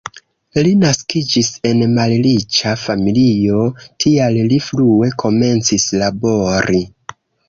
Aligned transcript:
Li 0.67 0.69
naskiĝis 0.83 1.49
en 1.71 1.83
malriĉa 1.97 2.71
familio, 2.83 3.59
tial 4.05 4.39
li 4.53 4.57
frue 4.69 5.11
komencis 5.25 5.87
labori. 6.05 6.81